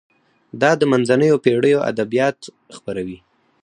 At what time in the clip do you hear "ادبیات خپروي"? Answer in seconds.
1.91-3.17